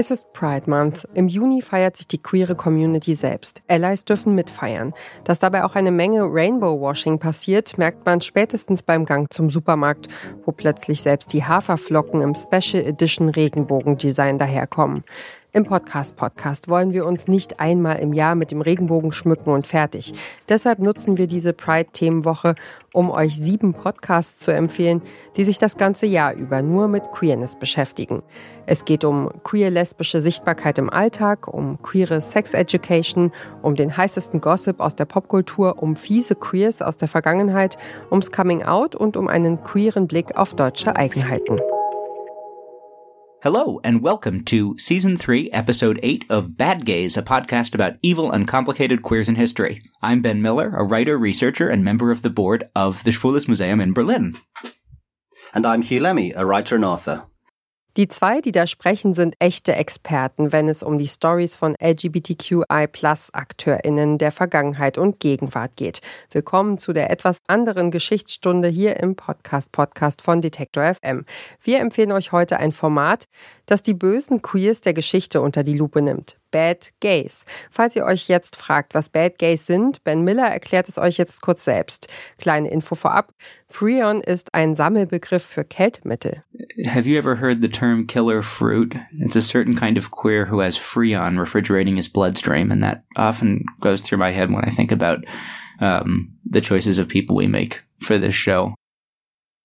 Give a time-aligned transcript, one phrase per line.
[0.00, 1.08] Es ist Pride Month.
[1.14, 3.64] Im Juni feiert sich die queere Community selbst.
[3.66, 4.94] Allies dürfen mitfeiern.
[5.24, 10.06] Dass dabei auch eine Menge Rainbow-Washing passiert, merkt man spätestens beim Gang zum Supermarkt,
[10.44, 15.02] wo plötzlich selbst die Haferflocken im Special Edition Regenbogen-Design daherkommen.
[15.54, 19.66] Im Podcast Podcast wollen wir uns nicht einmal im Jahr mit dem Regenbogen schmücken und
[19.66, 20.12] fertig.
[20.46, 22.54] Deshalb nutzen wir diese Pride-Themenwoche,
[22.92, 25.00] um euch sieben Podcasts zu empfehlen,
[25.38, 28.22] die sich das ganze Jahr über nur mit Queerness beschäftigen.
[28.66, 34.80] Es geht um queer-lesbische Sichtbarkeit im Alltag, um queere Sex Education, um den heißesten Gossip
[34.80, 37.78] aus der Popkultur, um fiese Queers aus der Vergangenheit,
[38.10, 41.58] ums Coming Out und um einen queeren Blick auf deutsche Eigenheiten.
[43.40, 48.32] Hello, and welcome to Season 3, Episode 8 of Bad Gays, a podcast about evil,
[48.32, 49.80] and complicated queers in history.
[50.02, 53.80] I'm Ben Miller, a writer, researcher, and member of the board of the Schwules Museum
[53.80, 54.36] in Berlin.
[55.54, 57.26] And I'm Hugh Lemmy, a writer and author.
[57.96, 64.18] Die zwei, die da sprechen, sind echte Experten, wenn es um die Stories von LGBTQI-Plus-AkteurInnen
[64.18, 66.00] der Vergangenheit und Gegenwart geht.
[66.30, 71.24] Willkommen zu der etwas anderen Geschichtsstunde hier im Podcast-Podcast von Detektor FM.
[71.60, 73.26] Wir empfehlen euch heute ein Format,
[73.66, 76.38] das die bösen Queers der Geschichte unter die Lupe nimmt.
[76.50, 77.44] Bad Gays.
[77.70, 81.42] Falls ihr euch jetzt fragt, was Bad Gays sind, Ben Miller erklärt es euch jetzt
[81.42, 82.08] kurz selbst.
[82.38, 83.32] Kleine Info vorab.
[83.66, 86.42] Freon ist ein Sammelbegriff für Kältemittel.
[86.84, 88.94] Have you ever heard the term killer fruit?
[89.18, 93.64] It's a certain kind of queer who has Freon refrigerating his bloodstream, and that often
[93.80, 95.24] goes through my head when I think about
[95.80, 98.74] um, the choices of people we make for this show.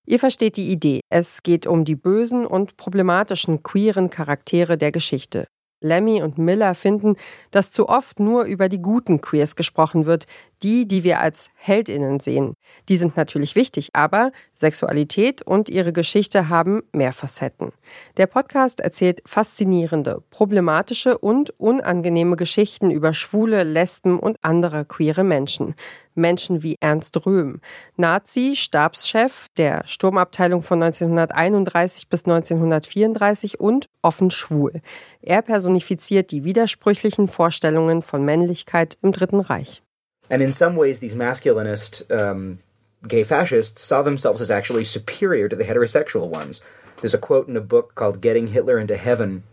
[0.07, 1.01] Ihr versteht die Idee.
[1.09, 5.45] Es geht um die bösen und problematischen queeren Charaktere der Geschichte.
[5.83, 7.15] Lemmy und Miller finden,
[7.51, 10.25] dass zu oft nur über die guten Queers gesprochen wird,
[10.63, 12.55] die, die wir als Heldinnen sehen.
[12.87, 17.73] Die sind natürlich wichtig, aber Sexualität und ihre Geschichte haben mehr Facetten.
[18.17, 25.75] Der Podcast erzählt faszinierende, problematische und unangenehme Geschichten über schwule, Lesben und andere queere Menschen.
[26.15, 27.59] Menschen wie Ernst Röhm,
[27.97, 34.81] Nazi, Stabschef der Sturmabteilung von 1931 bis 1934 und offen schwul.
[35.21, 39.82] Er personifiziert die widersprüchlichen Vorstellungen von Männlichkeit im Dritten Reich.
[40.29, 42.59] And in some ways, these masculinist um,
[43.07, 46.61] gay fascists saw themselves as actually superior to the heterosexual ones.
[47.01, 49.43] There's a quote in a book called Getting Hitler into Heaven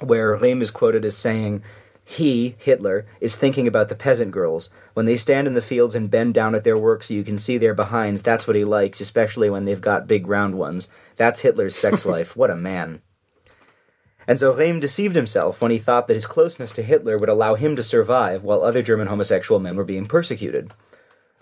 [0.00, 1.62] where Rehm is quoted as saying,
[2.04, 4.70] He, Hitler, is thinking about the peasant girls.
[4.94, 7.38] When they stand in the fields and bend down at their work so you can
[7.38, 10.88] see their behinds, that's what he likes, especially when they've got big round ones.
[11.16, 12.36] That's Hitler's sex life.
[12.36, 13.02] What a man.
[14.28, 17.54] And so Rehm deceived himself when he thought that his closeness to Hitler would allow
[17.54, 20.72] him to survive while other German homosexual men were being persecuted.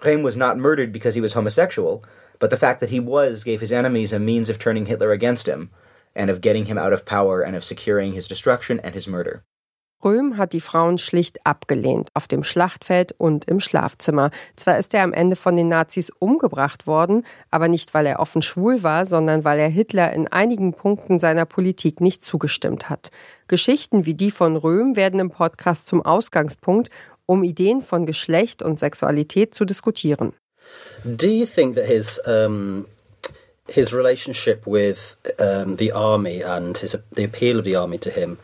[0.03, 2.05] Rehm was not murdered because he was homosexual,
[2.39, 5.49] but the fact that he was gave his enemies a means of turning Hitler against
[5.49, 5.71] him,
[6.15, 9.45] and of getting him out of power and of securing his destruction and his murder.
[10.05, 14.31] Röhm hat die Frauen schlicht abgelehnt, auf dem Schlachtfeld und im Schlafzimmer.
[14.57, 18.43] Zwar ist er am Ende von den Nazis umgebracht worden, aber nicht, weil er offen
[18.43, 23.11] schwul war, sondern weil er Hitler in einigen Punkten seiner Politik nicht zugestimmt hat.
[23.49, 26.91] Geschichten wie die von Röhm werden im Podcast zum Ausgangspunkt,
[27.27, 30.33] um Ideen von Geschlecht und Sexualität zu diskutieren.
[31.05, 32.87] Do you think that his um
[33.67, 38.39] his relationship with um, the army and his the appeal of the army to him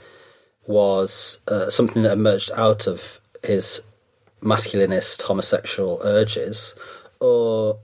[0.70, 3.82] was uh, something that emerged out of his
[4.40, 6.76] masculinist homosexual urges,
[7.18, 7.76] or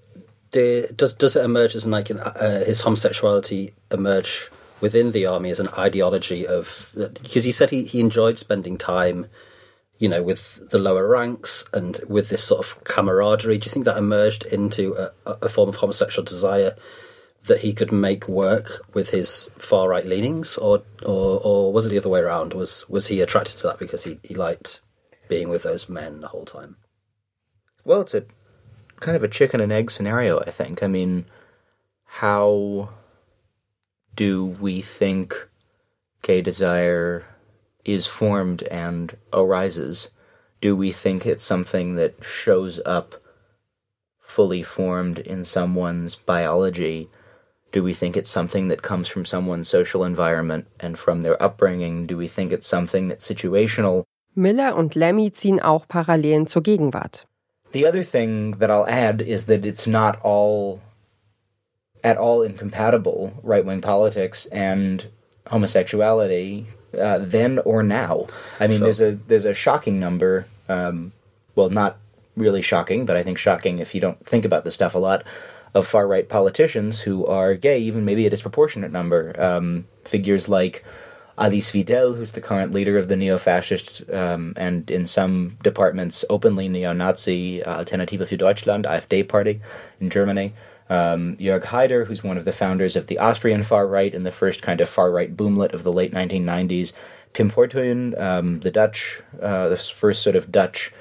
[0.53, 5.51] the, does does it emerge as like an, uh, his homosexuality emerge within the army
[5.51, 9.27] as an ideology of because he said he, he enjoyed spending time
[9.99, 13.59] you know with the lower ranks and with this sort of camaraderie.
[13.59, 15.11] Do you think that emerged into a,
[15.43, 16.77] a form of homosexual desire
[17.47, 21.91] that he could make work with his far right leanings, or, or or was it
[21.91, 22.55] the other way around?
[22.55, 24.81] Was was he attracted to that because he, he liked
[25.29, 26.77] being with those men the whole time?
[27.85, 28.25] Well, it's a
[29.01, 30.83] kind of a chicken and egg scenario, I think.
[30.83, 31.27] I mean,
[32.05, 32.91] how
[34.15, 35.49] do we think
[36.23, 37.27] gay desire
[37.85, 40.09] is formed and arises?
[40.61, 43.23] Do we think it's something that shows up
[44.19, 47.09] fully formed in someone's biology?
[47.73, 52.07] Do we think it's something that comes from someone's social environment and from their upbringing?
[52.07, 54.05] Do we think it's something that's situational?
[54.35, 57.25] Miller und Lemmy ziehen auch Parallelen zur Gegenwart.
[57.73, 60.81] The other thing that I'll add is that it's not all
[62.05, 65.07] at all incompatible right wing politics and
[65.49, 66.67] homosexuality
[66.99, 68.27] uh, then or now.
[68.61, 68.87] I mean, sure.
[68.87, 70.47] there's a there's a shocking number.
[70.69, 71.13] Um,
[71.55, 71.99] well, not
[72.37, 75.25] really shocking, but I think shocking if you don't think about this stuff a lot
[75.75, 79.39] of far right politicians who are gay, even maybe a disproportionate number.
[79.41, 80.85] Um, figures like
[81.39, 86.69] Alice Vidal, who's the current leader of the neo-fascist um, and in some departments openly
[86.69, 89.61] neo-Nazi uh, Alternative für Deutschland (AfD) party
[90.01, 90.55] in Germany.
[90.89, 94.33] Um, Jörg Haider, who's one of the founders of the Austrian far right and the
[94.33, 96.93] first kind of far right boomlet of the late 1990s.
[97.33, 100.93] Pim Fortuyn, um, the Dutch, uh, the first sort of Dutch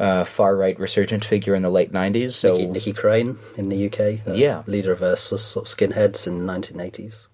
[0.00, 2.32] uh, far right resurgent figure in the late 90s.
[2.32, 4.26] So Nicky, Nicky Crane in the UK.
[4.26, 4.62] Uh, Yeah.
[4.66, 7.28] Leader of uh, sort of skinheads in the 1980s.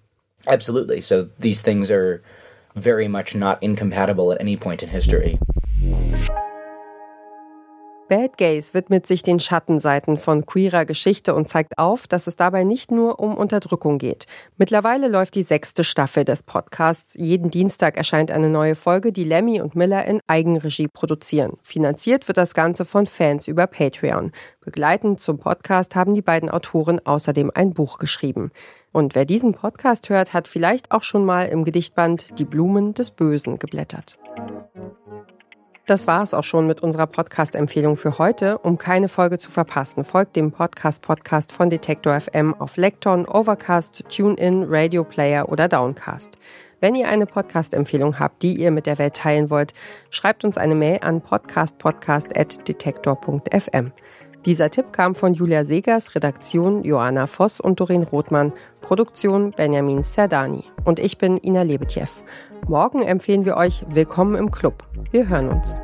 [0.45, 1.01] Absolutely.
[1.01, 2.21] So these things are
[2.75, 5.39] very much not incompatible at any point in history.
[8.09, 12.63] Bad Gays widmet sich den Schattenseiten von queerer Geschichte und zeigt auf, dass es dabei
[12.63, 14.27] nicht nur um Unterdrückung geht.
[14.57, 17.15] Mittlerweile läuft die sechste Staffel des Podcasts.
[17.15, 21.57] Jeden Dienstag erscheint eine neue Folge, die Lemmy und Miller in Eigenregie produzieren.
[21.61, 24.31] Finanziert wird das Ganze von Fans über Patreon.
[24.63, 28.51] Begleitend zum Podcast haben die beiden Autoren außerdem ein Buch geschrieben.
[28.93, 33.11] Und wer diesen Podcast hört, hat vielleicht auch schon mal im Gedichtband Die Blumen des
[33.11, 34.17] Bösen geblättert.
[35.87, 38.57] Das war es auch schon mit unserer Podcast-Empfehlung für heute.
[38.57, 44.65] Um keine Folge zu verpassen, folgt dem Podcast-Podcast von Detektor FM auf Lekton, Overcast, TuneIn,
[44.67, 46.39] Radio Player oder Downcast.
[46.81, 49.73] Wenn ihr eine Podcast-Empfehlung habt, die ihr mit der Welt teilen wollt,
[50.09, 53.93] schreibt uns eine Mail an podcastpodcast.detektor.fm.
[54.45, 58.51] Dieser Tipp kam von Julia Segers, Redaktion Joanna Voss und Doreen Rothmann,
[58.81, 60.65] Produktion Benjamin Serdani.
[60.87, 62.07] Und ich bin Ina Lebetjew.
[62.65, 64.85] Morgen empfehlen wir euch Willkommen im Club.
[65.11, 65.81] Wir hören uns.